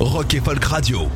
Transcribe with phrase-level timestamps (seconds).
[0.00, 1.08] Rock et Folk Radio.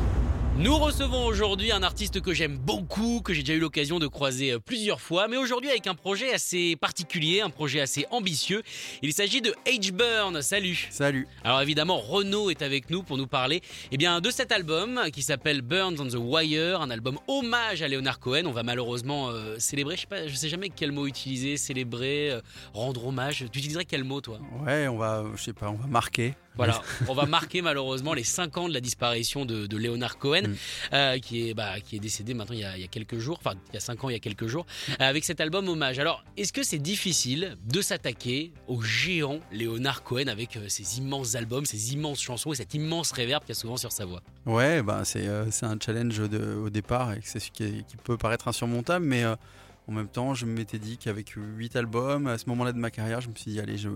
[0.57, 4.51] Nous recevons aujourd'hui un artiste que j'aime beaucoup, que j'ai déjà eu l'occasion de croiser
[4.51, 8.61] euh, plusieurs fois, mais aujourd'hui avec un projet assez particulier, un projet assez ambitieux.
[9.01, 10.41] Il s'agit de H-Burn.
[10.41, 10.89] Salut.
[10.91, 11.29] Salut.
[11.45, 13.61] Alors évidemment, Renaud est avec nous pour nous parler
[13.93, 17.87] eh bien, de cet album qui s'appelle Burns on the Wire, un album hommage à
[17.87, 18.43] Leonard Cohen.
[18.47, 22.31] On va malheureusement euh, célébrer, je sais pas, je sais jamais quel mot utiliser, célébrer,
[22.31, 22.41] euh,
[22.73, 23.45] rendre hommage.
[23.49, 24.39] Tu utiliserais quel mot toi?
[24.65, 26.35] Ouais, on va, je sais pas, on va marquer.
[26.55, 30.43] Voilà, on va marquer malheureusement les 5 ans de la disparition de, de Leonard Cohen,
[30.47, 30.55] Mm.
[30.93, 33.17] euh, qui, est, bah, qui est décédé maintenant il y, a, il y a quelques
[33.17, 35.39] jours, enfin il y a 5 ans, il y a quelques jours, euh, avec cet
[35.41, 35.99] album hommage.
[35.99, 41.35] Alors, est-ce que c'est difficile de s'attaquer au géant Leonard Cohen avec euh, ses immenses
[41.35, 44.21] albums, ses immenses chansons et cette immense réverb qu'il y a souvent sur sa voix?
[44.45, 48.47] Ouais, bah c'est un challenge de- au départ et c'est ce qui, qui peut paraître
[48.47, 52.77] insurmontable, mais en même temps, je m'étais dit qu'avec 8 albums, à ce moment-là de
[52.77, 53.89] ma carrière, je me suis dit, allez, je-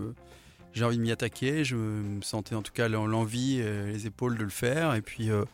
[0.74, 1.64] j'ai envie de m'y attaquer.
[1.64, 4.94] Je me sentais en tout cas l'en- l'envie, les épaules de le faire.
[4.94, 5.44] Et puis, euh,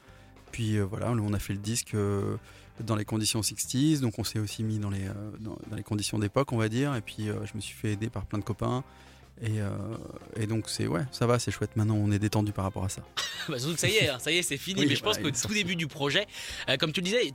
[0.52, 2.36] puis euh, voilà, on a fait le disque euh,
[2.80, 5.06] dans les conditions 60s, donc on s'est aussi mis dans les,
[5.40, 6.94] dans, les conditions d'époque, on va dire.
[6.96, 8.82] Et puis, je me suis fait aider par plein de copains.
[9.42, 9.68] Et, euh,
[10.36, 11.74] et donc, c'est ouais, ça va, c'est chouette.
[11.74, 13.02] Maintenant, on est détendu par rapport à ça.
[13.48, 14.82] bah, Surtout que ça y est, hein, ça y est, c'est fini.
[14.82, 15.56] Oui, mais je pense voilà, qu'au est tout sorti.
[15.56, 16.26] début du projet,
[16.68, 17.32] euh, comme tu le disais,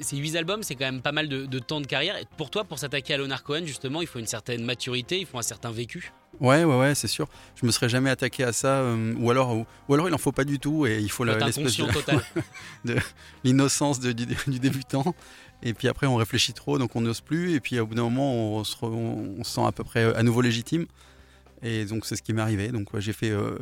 [0.00, 2.16] ces 8 albums, c'est quand même pas mal de, de temps de carrière.
[2.16, 5.26] Et pour toi, pour s'attaquer à Leonard Cohen, justement, il faut une certaine maturité, il
[5.26, 6.12] faut un certain vécu.
[6.40, 7.28] Ouais, ouais, ouais, c'est sûr.
[7.54, 10.18] Je me serais jamais attaqué à ça, euh, ou alors, ou, ou alors il en
[10.18, 11.56] faut pas du tout et il faut l'espèce
[12.84, 12.96] de
[13.44, 15.14] l'innocence du, du débutant.
[15.62, 17.54] Et puis après, on réfléchit trop, donc on n'ose plus.
[17.54, 18.88] Et puis au bout d'un moment, on se, re-
[19.38, 20.86] on se sent à peu près à nouveau légitime.
[21.66, 22.68] Et donc c'est ce qui m'est arrivé.
[22.68, 23.56] Donc ouais, j'ai fait, euh,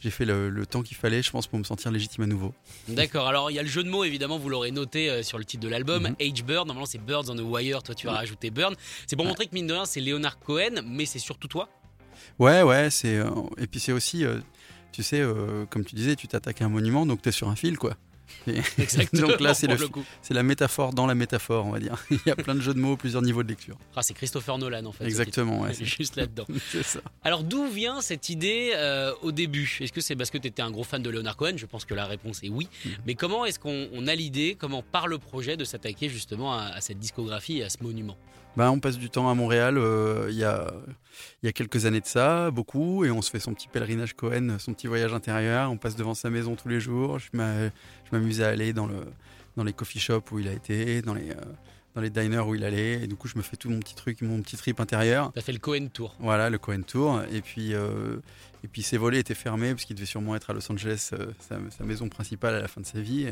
[0.00, 2.52] j'ai fait le, le temps qu'il fallait, je pense, pour me sentir légitime à nouveau.
[2.88, 5.38] D'accord, alors il y a le jeu de mots, évidemment, vous l'aurez noté euh, sur
[5.38, 6.16] le titre de l'album, Mhm.
[6.20, 8.74] H-Bird, normalement c'est Birds on the Wire, toi tu as rajouté Burn.
[9.06, 9.30] C'est pour Ouais.
[9.30, 11.68] montrer que mine de rien c'est Leonard Cohen, mais c'est surtout toi.
[12.38, 13.16] Ouais, ouais, c'est.
[13.16, 14.38] euh, et puis c'est aussi, euh,
[14.92, 15.22] tu sais,
[15.70, 17.96] comme tu disais, tu t'attaques à un monument, donc tu es sur un fil, quoi.
[18.78, 19.28] Exactement.
[19.28, 20.04] donc là, c'est pour le, le coup.
[20.22, 21.96] c'est la métaphore dans la métaphore, on va dire.
[22.10, 23.76] Il y a plein de jeux de mots, plusieurs niveaux de lecture.
[23.94, 25.04] Ah, c'est Christopher Nolan en fait.
[25.04, 26.46] Exactement, ouais, c'est- juste là-dedans.
[26.72, 27.00] c'est ça.
[27.24, 29.78] Alors d'où vient cette idée euh, au début?
[29.80, 31.54] Est-ce que c'est parce que tu étais un gros fan de Leonard Cohen?
[31.56, 32.68] Je pense que la réponse est oui.
[32.84, 32.90] Mhm.
[33.06, 36.64] Mais comment est-ce qu'on on a l'idée, comment part le projet de s'attaquer justement à,
[36.66, 38.16] à cette discographie et à ce monument?
[38.56, 40.72] Bah, on passe du temps à Montréal euh, il y, a,
[41.42, 44.14] il y a quelques années de ça, beaucoup, et on se fait son petit pèlerinage
[44.14, 45.70] Cohen, son petit voyage intérieur.
[45.70, 47.18] On passe devant sa maison tous les jours.
[47.18, 47.28] Je
[48.12, 49.00] m'amusais à aller dans, le,
[49.56, 51.34] dans les coffee shops où il a été, dans les, euh,
[51.94, 53.02] dans les diners où il allait.
[53.02, 55.32] Et du coup, je me fais tout mon petit truc, mon petit trip intérieur.
[55.34, 56.14] T'as fait le Cohen Tour.
[56.18, 57.20] Voilà, le Cohen Tour.
[57.30, 58.16] Et puis, euh,
[58.66, 61.30] et puis ses volets étaient fermés parce qu'il devait sûrement être à Los Angeles, euh,
[61.38, 63.22] sa, sa maison principale à la fin de sa vie.
[63.22, 63.30] Et,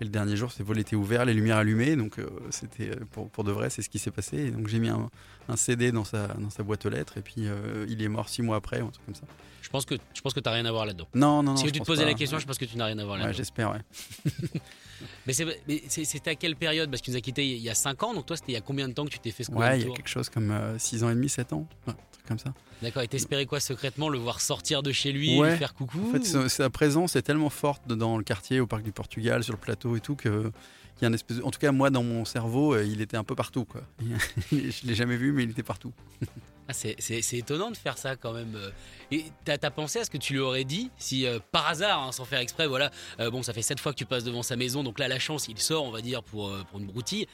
[0.00, 1.96] et le dernier jour, ses volets étaient ouverts, les lumières allumées.
[1.96, 4.36] Donc, euh, c'était euh, pour, pour de vrai, c'est ce qui s'est passé.
[4.36, 5.08] Et donc, j'ai mis un,
[5.48, 7.16] un CD dans sa, dans sa boîte aux lettres.
[7.16, 9.22] Et puis, euh, il est mort six mois après, ou un truc comme ça.
[9.62, 11.08] Je pense que je pense que t'as rien à voir là-dedans.
[11.14, 11.56] Non, non, non.
[11.56, 12.10] si je tu te posais pas.
[12.10, 13.36] la question, je pense que tu n'as rien à voir Ouais, là-dedans.
[13.38, 13.80] j'espère, ouais.
[15.26, 16.90] mais c'était à quelle période?
[16.90, 18.58] Parce qu'il nous a quittés il y a 5 ans, donc toi c'était il y
[18.58, 20.28] a combien de temps que tu t'es fait ce Ouais, il y a quelque chose
[20.28, 21.66] comme 6 ans et demi, 7 ans.
[21.86, 22.54] Ouais, un truc comme ça.
[22.82, 25.50] D'accord, et t'espérais quoi secrètement Le voir sortir de chez lui, Ouais.
[25.52, 28.66] lui faire coucou En fait, sa- sa présence est tellement forte dans le quartier, au
[28.66, 30.52] parc du Portugal, sur le plateau et tout, que
[30.94, 33.00] qu'il y a une espèce de- En tout cas, moi, dans mon cerveau, euh, il
[33.00, 33.64] était un peu partout.
[33.64, 33.82] Quoi.
[34.52, 35.92] Je l'ai jamais vu, mais il était partout.
[36.70, 38.54] Ah, c'est- étonnant de faire ça quand même.
[38.54, 38.68] euh.
[39.10, 42.02] Et t'as as pensé à ce que tu lui aurais dit si euh, par hasard,
[42.02, 42.90] hein, sans faire exprès, voilà,
[43.20, 45.18] euh, bon, ça fait sept fois que tu passes devant sa maison, donc là la
[45.18, 47.26] chance, il sort, on va dire, pour, euh, pour une broutille.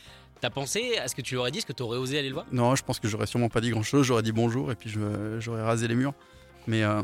[0.45, 2.35] T'as pensé à ce que tu lui aurais dit, est-ce que t'aurais osé aller le
[2.35, 2.45] voir?
[2.53, 4.05] Non, je pense que j'aurais sûrement pas dit grand-chose.
[4.05, 4.95] J'aurais dit bonjour et puis
[5.39, 6.13] j'aurais rasé les murs.
[6.67, 7.03] Mais euh,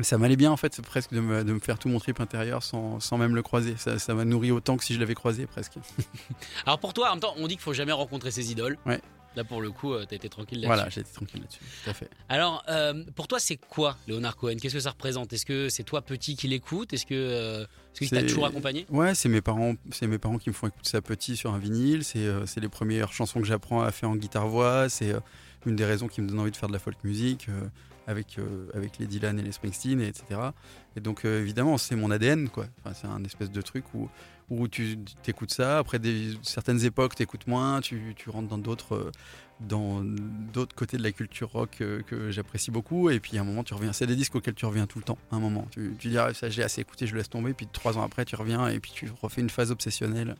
[0.00, 2.18] ça m'allait bien, en fait, c'est presque de me, de me faire tout mon trip
[2.18, 3.74] intérieur sans, sans même le croiser.
[3.76, 5.74] Ça ça m'a nourri autant que si je l'avais croisé, presque.
[6.66, 8.78] Alors pour toi, en même temps, on dit qu'il faut jamais rencontrer ses idoles.
[8.86, 9.02] Ouais.
[9.36, 10.74] Là pour le coup, euh, t'as été tranquille là-dessus.
[10.74, 11.60] Voilà, j'ai été tranquille là-dessus.
[11.84, 12.08] Tout à fait.
[12.30, 14.56] Alors, euh, pour toi, c'est quoi Léonard Cohen?
[14.60, 15.32] Qu'est-ce que ça représente?
[15.34, 16.94] Est-ce que c'est toi petit qui l'écoute?
[16.94, 17.66] Est-ce que euh,
[18.00, 18.86] est-ce toujours accompagné?
[18.88, 21.58] Ouais, c'est mes parents, c'est mes parents qui me font écouter ça petit sur un
[21.58, 22.02] vinyle.
[22.02, 24.88] C'est euh, c'est les premières chansons que j'apprends à faire en guitare voix.
[24.88, 25.14] C'est
[25.66, 27.48] une des raisons qui me donne envie de faire de la folk music.
[28.06, 30.40] Avec, euh, avec les Dylan et les Springsteen, et etc.
[30.94, 32.66] Et donc, euh, évidemment, c'est mon ADN, quoi.
[32.94, 34.08] C'est un espèce de truc où,
[34.48, 35.78] où tu écoutes ça.
[35.78, 35.98] Après
[36.42, 38.94] certaines époques, tu écoutes moins, tu, tu rentres dans d'autres.
[38.94, 39.10] euh,
[39.58, 43.64] dans d'autres côtés de la culture rock que j'apprécie beaucoup et puis à un moment
[43.64, 46.08] tu reviens c'est des disques auxquels tu reviens tout le temps un moment tu, tu
[46.08, 48.68] dis ah, ça j'ai assez écouté je laisse tomber puis trois ans après tu reviens
[48.68, 50.34] et puis tu refais une phase obsessionnelle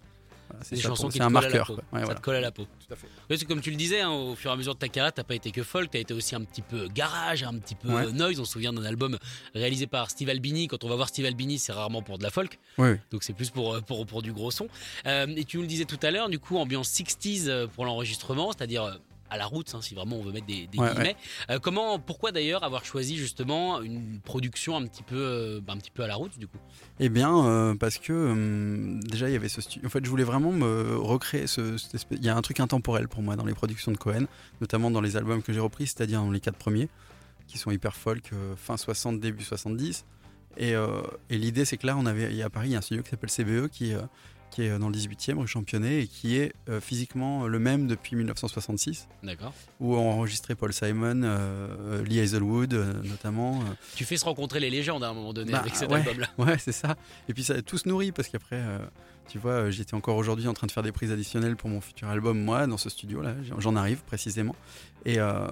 [0.62, 1.76] c'est Des ça chansons pour- qui c'est te un marqueur quoi.
[1.76, 2.14] Ouais, ça voilà.
[2.14, 2.64] te colle à la peau.
[2.64, 3.06] Tout à fait.
[3.30, 5.12] Oui, c'est comme tu le disais, hein, au fur et à mesure de ta carrière,
[5.12, 7.88] t'as pas été que folk, t'as été aussi un petit peu garage, un petit peu
[7.92, 8.12] Ouais.
[8.12, 8.38] noise.
[8.40, 9.18] On se souvient d'un album
[9.54, 10.68] réalisé par Steve Albini.
[10.68, 13.50] Quand on va voir Steve Albini, c'est rarement pour de la folk, donc c'est plus
[13.50, 14.68] pour, euh, pour, pour du gros son.
[15.06, 17.84] Euh, et tu nous le disais tout à l'heure, du coup, ambiance 60s euh, pour
[17.84, 18.92] l'enregistrement, c'est-à-dire euh,
[19.30, 21.16] à la route, hein, si vraiment on veut mettre des, des Ouais, guillemets.
[21.50, 25.78] Euh, comment, pourquoi d'ailleurs avoir choisi justement une production un petit peu, euh, bah, un
[25.78, 26.58] petit peu à la route du coup?
[27.00, 29.86] Eh bien, euh, parce que déjà il y avait ce studio.
[29.86, 31.76] En fait, je voulais vraiment me recréer ce.
[31.76, 34.26] cette espèce- Il y a un truc intemporel pour moi dans les productions de Cohen,
[34.60, 36.88] notamment dans les albums que j'ai repris, c'est-à-dire dans les quatre premiers,
[37.46, 40.04] qui sont hyper folk, fin 60, début 70.
[40.58, 42.74] Et, et l'idée, c'est que là, on avait, il y a à Paris, il y
[42.74, 43.92] a un studio qui s'appelle CBE, qui,
[44.56, 48.16] qui est dans le 18e, rue Championnet, et qui est euh, physiquement le même depuis
[48.16, 49.52] 1966, D'accord.
[49.80, 53.60] où ont enregistré Paul Simon, euh, Lee Hazelwood, euh, notamment.
[53.60, 55.98] euh, Tu fais se rencontrer les légendes à un moment donné Bah, avec cet ouais.
[55.98, 56.28] album-là.
[56.38, 56.96] Ouais, c'est ça.
[57.28, 58.78] Et puis ça tout se nourrit parce qu'après, euh,
[59.28, 61.82] tu vois, euh, j'étais encore aujourd'hui en train de faire des prises additionnelles pour mon
[61.82, 63.34] futur album, moi, dans ce studio-là.
[63.46, 64.56] J'en- J'en arrive précisément.
[65.04, 65.46] Et, euh,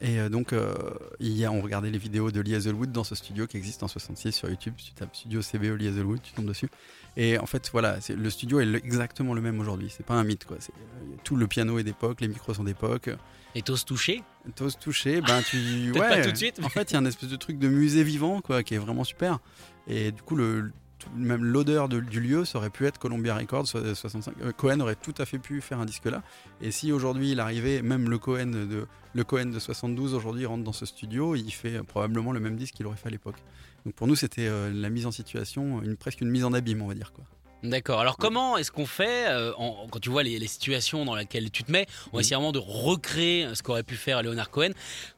[0.00, 0.74] et euh, donc, euh,
[1.18, 4.32] hier, on regardait les vidéos de Lee Hazelwood dans ce studio qui existe en 66
[4.32, 4.74] sur YouTube.
[4.76, 6.68] Tu tapes studio CBE Lee Hazelwood, tu tombes dessus.
[7.16, 9.92] Et en fait, voilà, le studio est le- exactement le même aujourd'hui.
[9.94, 10.56] C'est pas un mythe, quoi.
[10.56, 13.10] Euh, tout le piano est d'époque, les micros sont d'époque.
[13.54, 14.22] Et t'oses toucher?
[14.54, 15.56] T'oses toucher, ben tu.
[15.94, 15.98] Ouais.
[15.98, 17.68] pas tout de suite, mais- En fait, il y a un espèce de truc de
[17.68, 19.40] musée vivant, quoi, qui est vraiment super.
[19.88, 20.70] Et du coup, le,
[21.00, 24.34] tout- même l'odeur de- du lieu, ça aurait pu être Columbia Records so- 65.
[24.42, 26.22] Euh, Cohen aurait tout à fait pu faire un disque là.
[26.60, 30.62] Et si aujourd'hui il arrivait, même le Cohen de, le Cohen de 72 aujourd'hui rentre
[30.62, 33.36] dans ce studio, il fait euh, probablement le même disque qu'il aurait fait à l'époque.
[33.84, 36.82] Donc pour nous, c'était euh, la mise en situation, une, presque une mise en abîme,
[36.82, 37.12] on va dire.
[37.12, 37.24] Quoi.
[37.62, 38.00] D'accord.
[38.00, 41.50] Alors comment est-ce qu'on fait euh, en- quand tu vois les, les situations dans lesquelles
[41.50, 44.70] tu te mets On va essayer vraiment de recréer ce qu'aurait pu faire Leonard Cohen.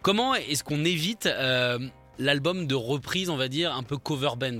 [0.02, 1.78] Comment est-ce qu'on évite euh,
[2.19, 4.58] l'album de reprise, on va dire, un peu cover band?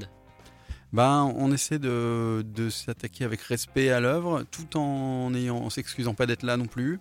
[0.93, 6.43] Ben, on essaie de, s'attaquer avec respect à l'œuvre, tout en en s'excusant pas d'être
[6.43, 7.01] là non plus,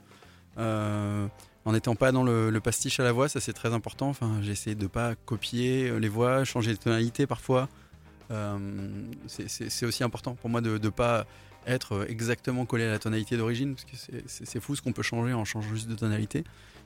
[0.57, 1.27] euh,
[1.65, 4.09] en n'étant pas dans le, pastiche à la voix, ça c'est très important.
[4.09, 7.67] Enfin, j'ai essayé de pas copier euh, les voix, changer de tonalité parfois.
[8.31, 8.57] Euh,
[9.27, 11.25] c'est aussi important pour moi de ne pas
[11.67, 13.95] être exactement collé à la tonalité d'origine, parce que
[14.27, 16.43] c'est- fou ce qu'on peut changer en changeant juste de tonalité.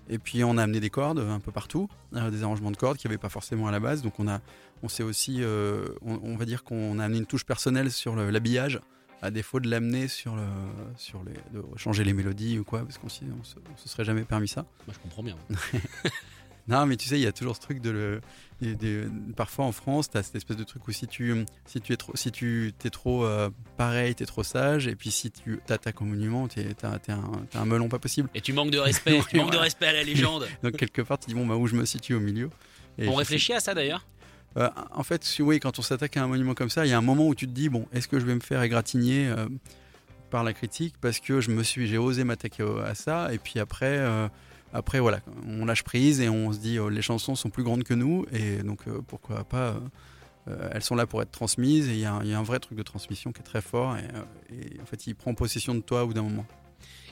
[0.10, 2.98] Et puis on a amené des cordes un peu partout, euh, des arrangements de cordes
[2.98, 4.02] qu'il n'y avait pas forcément à la base.
[4.04, 4.40] Donc on a,
[4.84, 8.16] on sait aussi, euh, on, on va dire qu'on a amené une touche personnelle sur
[8.16, 8.80] l'habillage,
[9.22, 10.44] à défaut de l'amener sur le,
[10.98, 13.90] sur les, de changer les mélodies ou quoi, parce qu'on s'y- on se, on se
[13.90, 14.66] serait jamais permis ça.
[14.86, 15.36] Moi, je comprends bien.
[16.68, 18.22] Non, mais tu sais, il y a toujours ce truc de le.
[18.62, 21.80] de- de- parfois en France, tu as cette espèce de truc où si tu, si
[21.80, 25.12] tu es trop, si tu es trop euh, pareil, tu es trop sage, et puis
[25.12, 26.76] si tu t'attaques au monument, tu es,
[27.54, 28.30] un, melon pas possible.
[28.34, 30.48] Et tu manques de respect, tu manques de respect à la légende.
[30.64, 32.50] Donc quelque part, tu dis, bon, bah, où je me situe au milieu?
[32.98, 34.06] Et On réfléchit à ça d'ailleurs?
[34.58, 36.94] Euh, en fait, si- oui, quand on s'attaque à un monument comme ça, il y
[36.94, 39.28] a un moment où tu te dis bon, est-ce que je vais me faire égratigner
[39.28, 39.48] euh,
[40.32, 43.60] par la critique parce que je me suis, j'ai osé m'attaquer à ça, et puis
[43.60, 44.28] après, euh,
[44.76, 47.84] après voilà, on lâche prise et on se dit oh, les chansons sont plus grandes
[47.84, 49.70] que nous, et donc euh, pourquoi pas.
[49.70, 49.80] euh,
[50.48, 52.38] euh, elles sont là pour être transmises et il y, a un- il y a
[52.40, 54.04] un vrai truc de transmission qui est très fort et,
[54.56, 56.46] et en fait il prend possession de toi au bout d'un moment.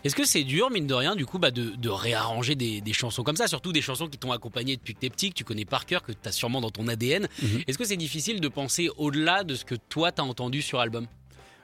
[0.03, 2.91] Est-ce que c'est dur, mine de rien, du coup, bah, de, de réarranger des, des
[2.93, 5.45] chansons comme ça, surtout des chansons qui t'ont accompagné depuis que t'es petit, que tu
[5.45, 7.61] connais par cœur, que tu as sûrement dans ton ADN Mhm.
[7.65, 11.07] Est-ce que c'est difficile de penser au-delà de ce que toi t'as entendu sur album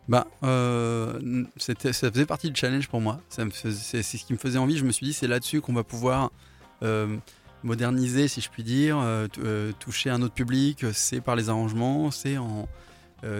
[0.07, 3.19] Bah, euh, ça faisait partie du challenge pour moi.
[3.29, 4.77] C'est, ce qui me faisait envie.
[4.77, 6.31] Je me suis dit, c'est là-dessus qu'on va pouvoir
[6.81, 7.15] euh,
[7.63, 10.85] moderniser, si je puis dire, euh, toucher un autre public.
[10.93, 12.67] C'est par les arrangements, c'est en.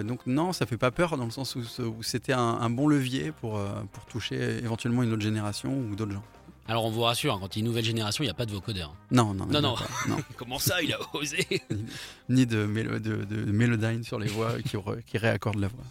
[0.04, 3.32] donc non, ça fait pas peur dans le sens où, c'était un, un bon levier
[3.32, 3.60] pour,
[3.92, 6.24] pour toucher éventuellement une autre génération ou d'autres gens.
[6.68, 8.34] Alors on vous rassure, hein, quand il y a une nouvelle génération, il n'y a
[8.34, 8.94] pas de vocodeur.
[9.10, 9.74] Non, non, Non, non.
[10.08, 10.16] non.
[10.36, 11.46] Comment ça, il a osé
[12.28, 15.84] Ni de, mélo- de, de mélodine sur les voix qui, re- qui la voix.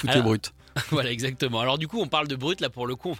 [0.00, 0.52] Tout Alors- est brut.
[0.90, 1.60] Voilà, exactement.
[1.60, 3.16] Alors du coup, on parle de brut, là pour le coup,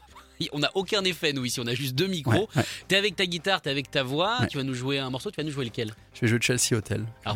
[0.53, 2.33] on n'a aucun effet, nous ici, on a juste deux micros.
[2.33, 2.65] Ouais, ouais.
[2.87, 4.47] T'es avec ta guitare, t'es avec ta voix, Ouais.
[4.49, 5.95] tu vas nous jouer un morceau, tu vas nous jouer lequel?
[6.13, 7.07] Je vais jouer Chelsea Hotel.
[7.25, 7.33] Ah.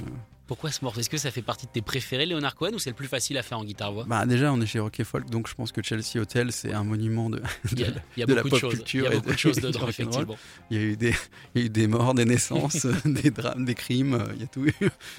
[0.50, 1.00] Euh, Pourquoi ce morceau?
[1.00, 3.38] Est-ce que ça fait partie de tes préférés, Leonard Cohen, ou c'est le plus facile
[3.38, 5.70] à faire en guitare-voix Bah déjà, on est chez Rock et Folk, donc je pense
[5.72, 7.40] que Chelsea Hotel, c'est un monument de,
[7.72, 8.74] Il y a, de- a de la pop choses.
[8.74, 10.36] culture Il y a beaucoup de- choses dedans, effectivement.
[10.70, 11.14] Il y a eu des,
[11.54, 14.44] il y a eu des morts, des naissances, des drames, des crimes, euh, il y
[14.44, 14.64] a tout.
[14.66, 14.72] eu.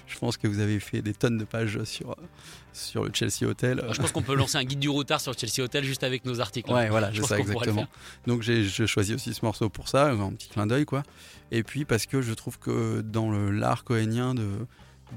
[0.07, 2.15] Je pense que vous avez fait des tonnes de pages sur,
[2.73, 3.79] sur le Chelsea Hotel.
[3.79, 6.03] Alors, Je pense qu'on peut lancer un guide du routard sur le Chelsea Hotel juste
[6.03, 6.71] avec nos articles.
[6.71, 7.87] Ouais, voilà, Je je sais exactement.
[8.27, 11.03] Donc j'ai je choisis aussi ce morceau pour ça, un petit clin d'œil quoi.
[11.51, 14.47] Et puis parce que je trouve que dans le l'art cohénien de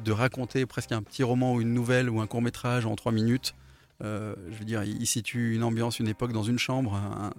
[0.05, 3.13] de raconter presque un petit roman ou une nouvelle ou un court métrage en trois
[3.13, 3.55] minutes,
[4.03, 7.33] euh, je veux dire, il, situe une ambiance, une époque dans une chambre, un-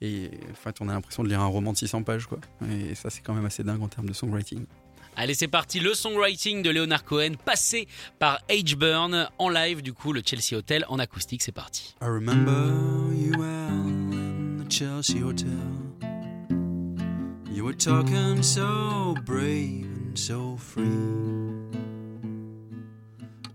[0.00, 2.38] et en fait on a l'impression de lire un roman de 600 pages quoi.
[2.70, 4.64] Et ça c'est quand même assez dingue en termes de songwriting.
[5.14, 5.78] Allez, c'est parti.
[5.78, 7.86] Le songwriting de Leonard Cohen, passé
[8.18, 11.42] par H-Burn en live, du coup, le Chelsea Hotel en acoustique.
[11.42, 11.94] C'est parti.
[12.00, 12.72] I remember
[13.14, 15.50] you well in the Chelsea Hotel.
[17.50, 21.61] You were talking so brave and so free.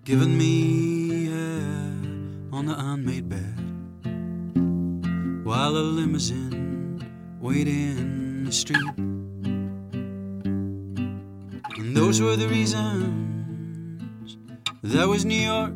[0.08, 1.92] Giving me air
[2.54, 3.60] on the unmade bed.
[5.44, 7.06] While a limousine
[7.42, 8.98] waited in the street.
[11.78, 14.38] And those were the reasons.
[14.82, 15.74] That was New York.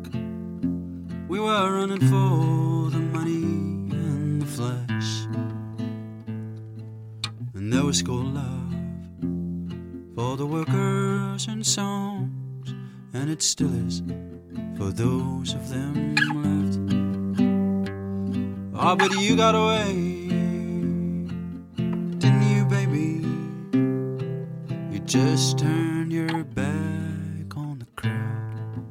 [1.28, 5.26] We were running for the money and the flesh.
[7.52, 8.72] And there was school love
[10.16, 12.31] for the workers and songs,
[13.14, 14.02] and it still is
[14.76, 16.78] for those of them left.
[18.74, 19.92] Oh, but you got away,
[21.76, 23.22] didn't you, baby?
[24.90, 28.82] You just turned your back on the crowd.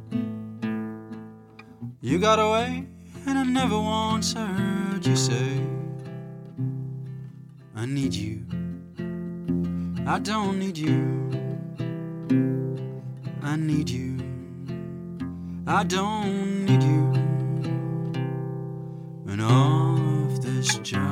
[2.02, 2.88] You got away,
[3.26, 5.62] and I never once heard you say,
[7.76, 8.46] I need you.
[10.08, 11.51] I don't need you.
[13.44, 14.18] I need you.
[15.66, 17.12] I don't need you.
[19.28, 21.11] And all of this driving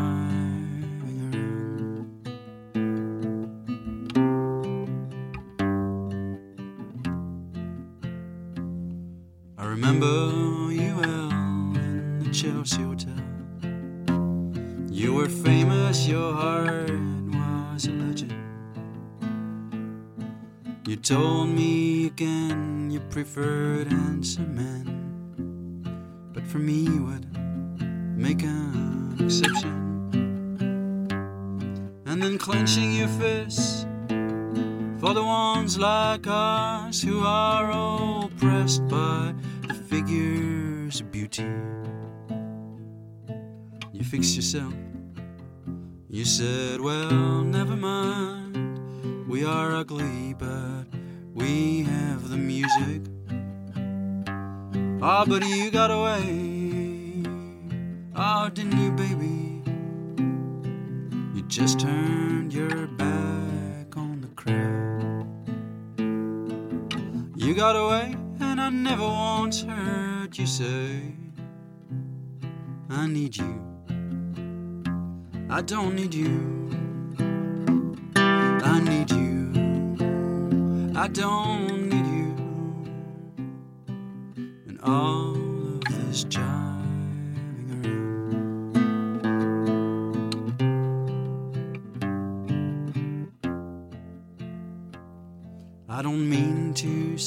[27.05, 27.25] would
[28.17, 29.75] make an exception.
[32.05, 33.85] And then clenching your fists
[34.99, 39.33] for the ones like us who are oppressed by
[39.67, 41.45] the figures of beauty.
[43.93, 44.73] You fixed yourself.
[46.09, 49.27] You said, well, never mind.
[49.29, 50.85] We are ugly, but
[51.33, 53.03] we have the music.
[55.01, 56.48] Ah, but you got away.
[58.21, 59.61] Oh, didn't you, baby?
[61.33, 65.25] You just turned your back on the crowd.
[67.37, 71.13] You got away, and I never once heard you say,
[72.89, 73.63] I need you.
[75.49, 76.69] I don't need you.
[78.17, 79.53] I need you.
[80.93, 82.35] I don't need you.
[84.67, 86.25] And all of this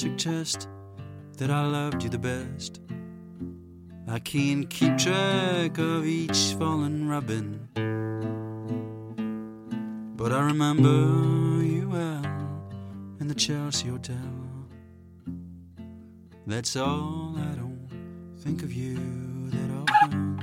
[0.02, 0.66] suggest
[1.37, 2.80] that I loved you the best.
[4.09, 7.68] I can't keep track of each fallen robin.
[10.16, 12.26] But I remember you well
[13.21, 14.16] in the Chelsea Hotel.
[16.49, 17.88] That's all I don't
[18.38, 18.97] think of you
[19.50, 20.42] that often.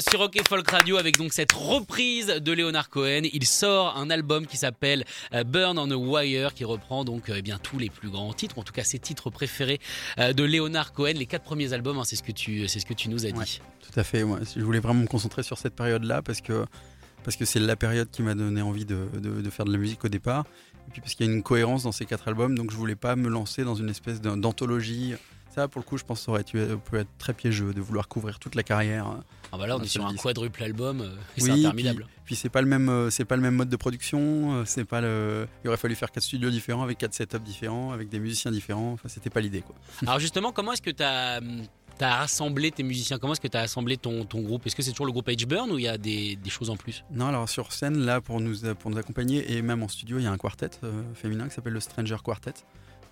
[0.00, 3.22] Sur Rock et Folk Radio avec donc cette reprise de Leonard Cohen.
[3.32, 7.34] Il sort un album qui s'appelle euh, Burn on a Wire qui reprend donc euh,
[7.36, 9.80] eh bien tous les plus grands titres, en tout cas ses titres préférés
[10.18, 11.14] euh, de Leonard Cohen.
[11.16, 13.30] Les quatre premiers albums, hein, c'est ce que tu, c'est ce que tu nous as
[13.30, 13.60] dit.
[13.80, 14.24] Tout à fait,
[14.56, 16.64] je voulais vraiment me concentrer sur cette période-là parce que
[17.24, 18.96] parce que c'est la période qui m'a donné envie de,
[19.50, 20.44] faire de la musique au départ.
[20.86, 22.96] Et puis parce qu'il y a une cohérence dans ces quatre albums, donc je voulais
[22.96, 25.14] pas me lancer dans une espèce d'anthologie.
[25.54, 28.08] Ça, pour le coup, je pense que ça aurait peut être très piégeux de vouloir
[28.08, 29.18] couvrir toute la carrière.
[29.52, 32.06] Ah bah là, on est sur un quadruple album, euh, et Oui, c'est interminable.
[32.24, 34.54] Puis c'est pas le même, euh, c'est pas le même mode de production.
[34.54, 35.48] euh, C'est pas le.
[35.64, 38.92] Il aurait fallu faire quatre studios différents avec quatre setups différents, avec des musiciens différents.
[38.92, 39.74] Enfin, c'était pas l'idée, quoi.
[40.06, 41.40] Alors justement, comment est-ce que tu as
[42.00, 43.18] as rassemblé tes musiciens?
[43.18, 44.66] Comment est-ce que tu as assemblé ton, ton groupe?
[44.66, 46.76] Est-ce que c'est toujours le groupe H-Burn ou il y a des, des, choses en
[46.76, 47.02] plus?
[47.10, 50.24] Non, alors sur scène, là, pour nous, pour nous accompagner, et même en studio, il
[50.24, 50.70] y a un quartet
[51.14, 52.54] féminin qui s'appelle le Stranger Quartet.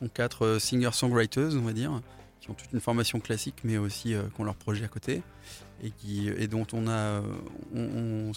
[0.01, 2.01] Donc quatre singer-songwriters, on va dire,
[2.47, 5.23] qui ont toute une formation classique, mais aussi euh, qui ont leur projet à côté,
[5.83, 7.21] et, qui, et dont on a...
[7.75, 8.33] On, on,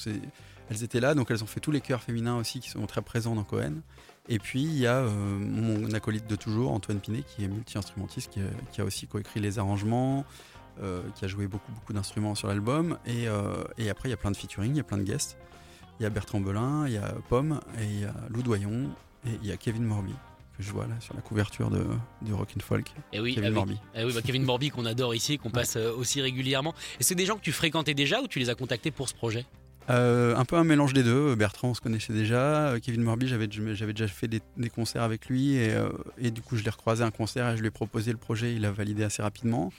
[0.70, 3.02] elles étaient là, donc elles ont fait tous les chœurs féminins aussi qui sont très
[3.02, 3.82] présents dans Cohen.
[4.28, 8.32] Et puis il y a euh, mon acolyte de toujours, Antoine Pinet, qui est multi-instrumentiste,
[8.72, 10.26] qui, a aussi coécrit les arrangements,
[10.82, 13.00] euh, qui a joué beaucoup, beaucoup d'instruments sur l'album.
[13.08, 15.04] Et, euh, et, après, il y a plein de featuring, il y a plein de
[15.04, 15.38] guests.
[16.00, 18.90] Il y a Bertrand Belin, il y a Pomme, et il y a Lou Doyon,
[19.26, 20.14] et il y a Kevin Morby.
[20.60, 21.86] Que je vois là sur la couverture de,
[22.22, 22.92] de Rock and Folk.
[23.14, 23.74] Et oui, Kevin ah Morby.
[23.74, 25.86] Oui, ah oui bah Kevin Morby qu'on adore ici, qu'on passe ouais.
[25.86, 26.76] aussi régulièrement.
[27.00, 29.14] Et c'est des gens que tu fréquentais déjà ou tu les as contactés pour ce
[29.14, 29.46] projet?
[29.90, 31.34] Euh, un peu un mélange des deux.
[31.36, 32.76] Bertrand, on se connaissait déjà.
[32.84, 36.58] Kevin Morby, j'avais déjà fait des, des, concerts avec lui et, euh, et du coup,
[36.58, 38.54] je l'ai recroisé à un concert et je lui ai proposé le projet.
[38.54, 39.72] Il a validé assez rapidement.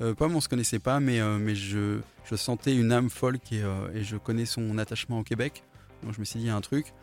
[0.00, 1.98] Euh, Pomme, on se connaissait pas, mais, euh, mais je,
[2.30, 3.62] je, sentais une âme folk et,
[3.92, 5.64] et, je connais son attachement au Québec.
[6.04, 6.94] Donc je me suis dit, il y a un truc.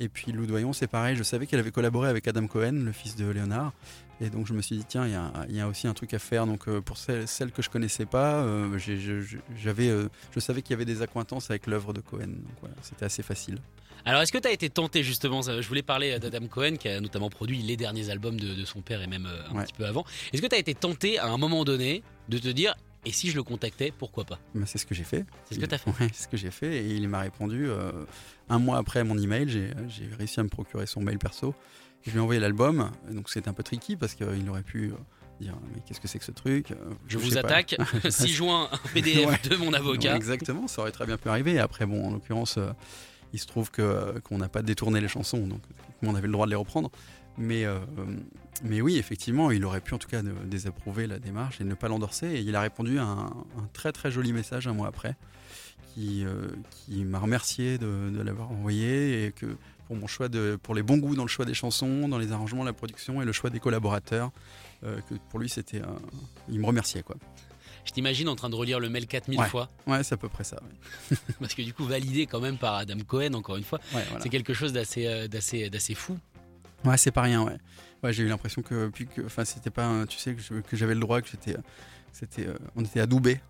[0.00, 1.16] Et puis Lou Doyon, c'est pareil.
[1.16, 3.72] Je savais qu'elle avait collaboré avec Adam Cohen, le fils de Léonard.
[4.20, 6.18] Et donc je me suis dit, tiens, il y, y, a aussi un truc à
[6.18, 6.46] faire.
[6.46, 8.78] Donc euh, pour celles, celles, que je connaissais pas, euh,
[9.56, 12.28] j'avais, euh, je savais qu'il y avait des accointances avec l'œuvre de Cohen.
[12.28, 13.58] Donc voilà, c'était assez facile.
[14.04, 17.00] Alors est-ce que tu as été tenté justement Je voulais parler d'Adam Cohen qui a
[17.00, 19.64] notamment produit les derniers albums de, de son père et même un ouais.
[19.64, 20.04] petit peu avant.
[20.32, 23.30] Est-ce que tu as été tenté à un moment donné de te dire et si
[23.30, 25.24] je le contactais, pourquoi pas bah, C'est ce que j'ai fait.
[25.46, 27.20] C'est ce que tu as fait ouais, C'est ce que j'ai fait et il m'a
[27.20, 27.90] répondu euh,
[28.48, 29.48] un mois après mon email.
[29.48, 29.72] J'ai
[30.18, 31.54] réussi à me procurer son mail perso.
[32.02, 32.90] Je lui ai envoyé l'album.
[33.10, 34.92] Donc c'était un peu tricky parce qu'il aurait pu
[35.40, 36.68] dire Mais qu'est-ce que c'est que ce truc
[37.08, 37.76] Je, je vous attaque.
[38.08, 39.50] 6 juin, un PDF ouais.
[39.50, 40.16] de mon avocat.
[40.16, 41.58] exactement, ça aurait très bien pu arriver.
[41.58, 42.70] Après, bon, en l'occurrence, euh,
[43.32, 45.46] il se trouve qu'on qu n'a pas détourné les chansons.
[45.46, 45.62] Donc
[46.02, 46.90] on avait le droit de les reprendre.
[47.38, 47.78] Mais, euh,
[48.62, 51.88] mais oui, effectivement, il aurait pu en tout cas désapprouver la démarche et ne pas
[51.88, 52.26] l'endorser.
[52.28, 55.16] Et il a répondu à un, un, très très joli message un mois après
[55.94, 60.58] qui, euh, qui m'a remercié de, de l'avoir envoyé et que pour mon choix de,
[60.62, 63.24] pour les bons goûts dans le choix des chansons, dans les arrangements, la production et
[63.24, 64.30] le choix des collaborateurs,
[64.84, 65.82] euh, que pour lui c'était,
[66.48, 67.16] il me remerciait quoi.
[67.84, 69.48] Je t'imagine en train de relire le mail 4000 ouais.
[69.48, 69.68] fois.
[69.88, 70.56] Ouais, c'est à peu près ça.
[71.10, 71.16] Ouais.
[71.40, 74.22] Parce que du coup, validé quand même par Adam Cohen, encore une fois, ouais, voilà.
[74.22, 76.16] c'est quelque chose d'assez, d'assez, d'assez fou.
[76.84, 77.56] Ouais, c'est pas rien, ouais.
[78.02, 81.00] Ouais, j'ai eu l'impression que, puis que, enfin, c'était pas, tu sais, que j'avais le
[81.00, 81.56] droit, que j'étais,
[82.12, 83.40] c'était, euh, on était adoubés,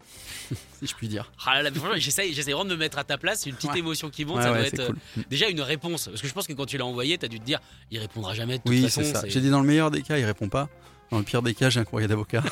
[0.50, 1.32] si je puis dire.
[1.44, 1.62] Ah
[1.96, 3.78] j'essaie vraiment de me mettre à ta place, une petite ouais.
[3.80, 4.96] émotion qui monte, ouais, ça doit être cool.
[5.18, 6.08] euh, déjà une réponse.
[6.08, 7.60] Parce que je pense que quand tu l'as envoyé, t'as dû te dire,
[7.90, 9.02] il répondra jamais de toute oui, façon.
[9.02, 9.22] c'est ça.
[9.26, 10.68] J'ai dit dans le meilleur des cas, il répond pas.
[11.12, 12.42] Dans le pire des cas, j'ai un courrier d'avocat.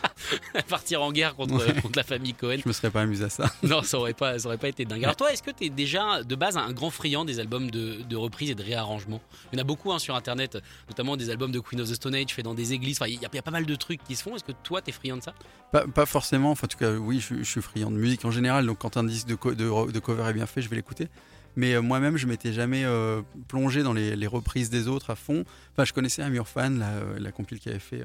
[0.70, 1.82] Partir en guerre contre, ouais.
[1.82, 2.56] contre, la famille Cohen.
[2.64, 3.52] Je me serais pas amusé à ça.
[3.62, 5.04] Non, ça aurait pas, ça aurait pas été dingue.
[5.04, 8.00] Alors toi, est-ce que tu es déjà de base un grand friand des albums de,
[8.00, 9.20] de reprise et de réarrangement
[9.52, 10.56] Il y en a beaucoup hein, sur Internet,
[10.88, 12.96] notamment des albums de Queen of the Stone Age faits dans des églises.
[12.98, 14.34] Enfin, il y, y, a pas mal de trucs qui se font.
[14.34, 15.34] Est-ce que toi, tu es friand de ça?
[15.70, 16.52] Pas, pas, forcément.
[16.52, 18.64] Enfin, en tout cas, oui, je, je, suis friand de musique en général.
[18.64, 21.08] Donc quand un disque de, co de, de cover est bien fait, je vais l'écouter
[21.56, 25.16] mais euh, moi-même je m'étais jamais euh, plongé dans les, les, reprises des autres à
[25.16, 25.44] fond.
[25.72, 28.02] Enfin, je connaissais Amir Fan, la, la compile qui avait fait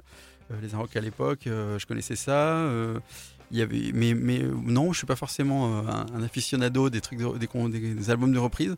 [0.52, 2.70] euh, les Inrocks à l'époque, je connaissais ça.
[3.52, 7.94] il y avait, mais, non, je suis pas forcément un, un aficionado des trucs, de,
[7.94, 8.76] des, albums de reprise.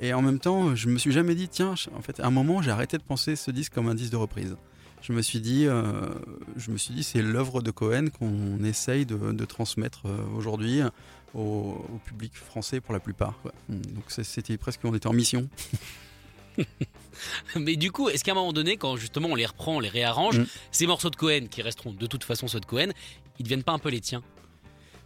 [0.00, 2.62] Et en même temps, je me suis jamais dit, tiens, en fait, à un moment,
[2.62, 4.56] j'ai arrêté de penser ce disque comme un disque de reprise.
[5.02, 5.82] Je me suis dit, euh,
[6.56, 10.02] je me suis dit, c'est l'œuvre de Cohen qu'on essaye de transmettre
[10.36, 10.82] aujourd'hui
[11.34, 13.34] au, au, public français pour la plupart.
[13.42, 13.52] Quoi.
[13.68, 15.48] Donc c'était presque on était en mission.
[17.56, 19.88] Mais du coup, est-ce qu'à un moment donné, quand justement on les reprend, on les
[19.88, 20.46] réarrange, mmh.
[20.72, 22.88] ces morceaux de Cohen qui resteront de toute façon ceux de Cohen,
[23.38, 24.22] ils deviennent pas un peu les tiens?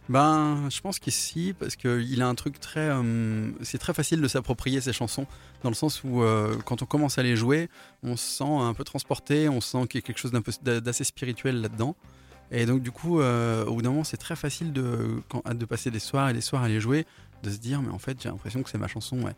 [0.09, 2.89] Ben, je pense qu'ici, parce qu'il a un truc très.
[2.89, 5.25] Euh, c'est très facile de s'approprier ces chansons,
[5.63, 7.69] dans le sens où euh, quand on commence à les jouer,
[8.03, 10.31] on se sent un peu transporté, on sent qu'il y a quelque chose
[10.61, 11.95] d'assez spirituel là-dedans.
[12.53, 15.21] Et donc, du coup, euh, au bout d'un moment, c'est très facile de,
[15.53, 17.05] de passer des soirs et des soirs à les jouer,
[17.41, 19.21] de se dire, mais en fait, j'ai l'impression que c'est ma chanson.
[19.23, 19.35] Ouais.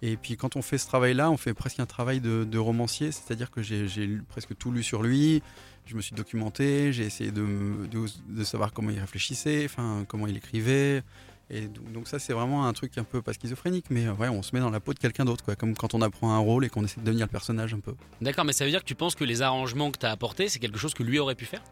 [0.00, 3.50] Et puis, quand on fait ce travail-là, on fait presque un travail de, romancier, c'est-à-dire
[3.50, 5.42] que j'ai presque tout lu sur lui
[5.86, 7.44] je me suis documenté, j'ai essayé de,
[7.90, 11.02] de, savoir comment il réfléchissait, enfin comment il écrivait.
[11.50, 14.42] Et donc, donc ça c'est vraiment un truc un peu pas schizophrénique, mais ouais, on
[14.42, 16.64] se met dans la peau de quelqu'un d'autre, quoi, comme quand on apprend un rôle
[16.64, 17.94] et qu'on essaie de devenir le personnage un peu.
[18.22, 20.48] D'accord, mais ça veut dire que tu penses que les arrangements que tu as apportés,
[20.48, 21.62] c'est quelque chose que lui aurait pu faire?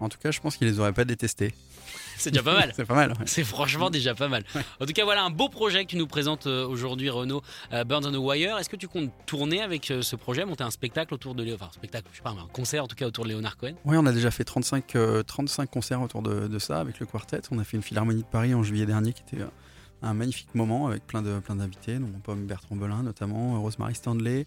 [0.00, 1.54] En tout cas, je pense qu'il les aurait pas détestés.
[2.18, 2.72] C'est déjà pas mal.
[2.76, 3.10] c'est pas mal.
[3.10, 3.26] Ouais.
[3.26, 4.44] C'est franchement déjà pas mal.
[4.54, 4.62] Ouais.
[4.80, 7.42] En tout cas, voilà un beau projet que tu nous présentes aujourd'hui, Renaud.
[7.72, 8.58] Euh, Burns on the Wire.
[8.58, 11.58] Est-ce que tu comptes tourner avec euh, ce projet, monter un spectacle autour de Léonard
[11.58, 13.74] Enfin, un spectacle, je sais pas, un concert en tout cas autour de Léonard Cohen?
[13.84, 17.06] Oui, on a déjà fait 35, euh, 35 concerts autour de, de, ça avec le
[17.06, 17.40] quartet.
[17.50, 19.44] On a fait une philharmonie de Paris en juillet dernier qui était
[20.02, 24.46] un magnifique moment avec plein d'invités, plein dont Pomme Bertrand Belin notamment, Rosemary Stanley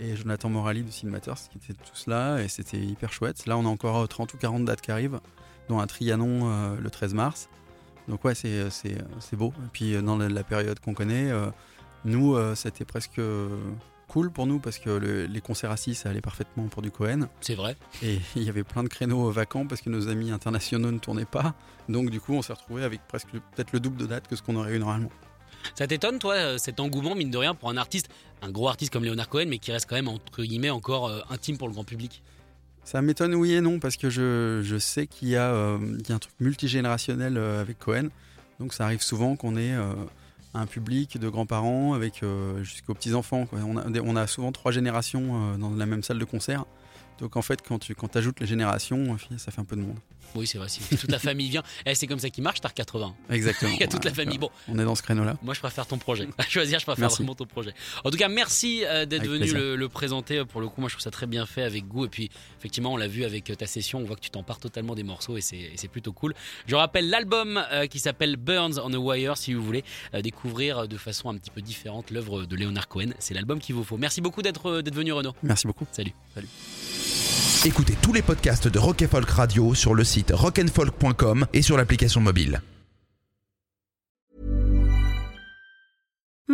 [0.00, 3.46] et Jonathan Morali de Cinematters qui étaient tous là et c'était hyper chouette.
[3.46, 5.20] Là, on a encore 30 ou 40 dates qui arrivent.
[5.68, 7.48] dont un Trianon le 13 mars.
[8.08, 9.52] Donc ouais, c'est, c'est, c'est beau.
[9.64, 11.30] Et puis dans la, la période qu'on connaît,
[12.04, 13.20] nous, c'était presque
[14.08, 17.28] cool pour nous parce que les concerts assis, ça allait parfaitement pour du Cohen.
[17.40, 17.76] C'est vrai.
[18.02, 21.24] Et il y avait plein de créneaux vacants parce que nos amis internationaux ne tournaient
[21.26, 21.54] pas.
[21.88, 24.42] Donc du coup, on s'est retrouvé avec presque peut-être le double de dates que ce
[24.42, 25.10] qu'on aurait eu normalement.
[25.74, 28.08] Ça t'étonne, toi, euh, cet engouement, mine de rien, pour un artiste,
[28.42, 31.20] un gros artiste comme Leonard Cohen, mais qui reste quand même, entre guillemets, encore euh,
[31.30, 32.22] intime pour le grand public?
[32.84, 36.34] Ça m'étonne, oui et non, parce que je, sais qu'il y, euh, a un truc
[36.40, 38.08] multigénérationnel avec Cohen.
[38.60, 39.76] Donc ça arrive souvent qu'on ait
[40.54, 43.46] un public de grands-parents euh, jusqu'aux petits-enfants.
[43.52, 46.64] On a, on a, souvent trois générations euh, dans la même salle de concert.
[47.18, 49.98] Donc en fait, quand tu quand ajoutes les générations, ça fait un peu de monde.
[50.34, 50.68] Oui, c'est vrai.
[50.68, 53.14] Si toute la famille vient, eh, c'est comme ça qui marche, t'as 80.
[53.30, 53.72] Exactement.
[53.74, 54.38] Il y a toute la famille.
[54.38, 55.36] Bon, on est dans ce créneau-là.
[55.42, 56.28] Moi, je préfère ton projet.
[56.38, 57.74] À choisir, je préfère vraiment ton projet.
[58.04, 60.44] En tout cas, merci euh, d'être venu le, présenter.
[60.44, 62.04] Pour le coup, moi, je trouve ça très bien fait avec goût.
[62.04, 63.98] Et puis, effectivement, on l'a vu avec euh, ta session.
[63.98, 66.34] On voit que tu t'empares totalement des morceaux et c'est plutôt cool.
[66.66, 69.84] Je rappelle l'album euh, qui s'appelle Burns on a Wire, si vous voulez
[70.22, 73.10] découvrir de façon un petit peu différente l'œuvre de Leonard Cohen.
[73.18, 73.96] C'est l'album qu'il vous faut.
[73.96, 75.34] Merci beaucoup d'être venu, Renaud.
[75.42, 75.86] Merci beaucoup.
[75.92, 76.12] Salut.
[76.34, 76.48] Salut.
[77.64, 82.20] Écoutez tous les podcasts de Rock Folk Radio sur le site rockandfolk.com et sur l'application
[82.20, 82.62] mobile.